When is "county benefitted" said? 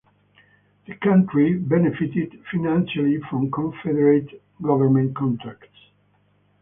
0.95-2.43